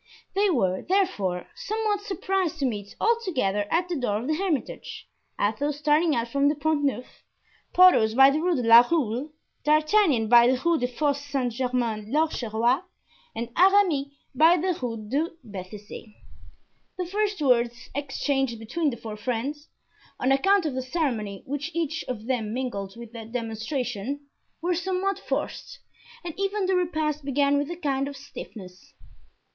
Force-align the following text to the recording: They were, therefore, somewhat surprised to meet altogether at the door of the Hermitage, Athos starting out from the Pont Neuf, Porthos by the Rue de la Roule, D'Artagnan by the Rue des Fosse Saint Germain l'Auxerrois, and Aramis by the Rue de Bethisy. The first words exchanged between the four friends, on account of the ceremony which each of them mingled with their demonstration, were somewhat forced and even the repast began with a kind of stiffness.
They 0.33 0.49
were, 0.49 0.81
therefore, 0.81 1.45
somewhat 1.53 2.01
surprised 2.01 2.57
to 2.57 2.65
meet 2.65 2.95
altogether 2.99 3.67
at 3.69 3.87
the 3.87 3.95
door 3.95 4.17
of 4.17 4.25
the 4.25 4.33
Hermitage, 4.33 5.07
Athos 5.39 5.77
starting 5.77 6.15
out 6.15 6.27
from 6.27 6.49
the 6.49 6.55
Pont 6.55 6.83
Neuf, 6.83 7.23
Porthos 7.71 8.15
by 8.15 8.31
the 8.31 8.39
Rue 8.39 8.55
de 8.55 8.63
la 8.67 8.79
Roule, 8.89 9.31
D'Artagnan 9.63 10.27
by 10.27 10.47
the 10.47 10.59
Rue 10.65 10.79
des 10.79 10.87
Fosse 10.87 11.23
Saint 11.23 11.53
Germain 11.53 12.11
l'Auxerrois, 12.11 12.81
and 13.35 13.49
Aramis 13.55 14.07
by 14.33 14.57
the 14.57 14.75
Rue 14.81 15.07
de 15.07 15.29
Bethisy. 15.43 16.15
The 16.97 17.05
first 17.05 17.39
words 17.39 17.91
exchanged 17.93 18.57
between 18.57 18.89
the 18.89 18.97
four 18.97 19.15
friends, 19.15 19.69
on 20.19 20.31
account 20.31 20.65
of 20.65 20.73
the 20.73 20.81
ceremony 20.81 21.43
which 21.45 21.69
each 21.75 22.03
of 22.07 22.25
them 22.25 22.55
mingled 22.55 22.95
with 22.97 23.13
their 23.13 23.25
demonstration, 23.27 24.21
were 24.63 24.73
somewhat 24.73 25.19
forced 25.19 25.77
and 26.25 26.33
even 26.39 26.65
the 26.65 26.75
repast 26.75 27.23
began 27.23 27.55
with 27.59 27.69
a 27.69 27.75
kind 27.77 28.07
of 28.07 28.17
stiffness. 28.17 28.95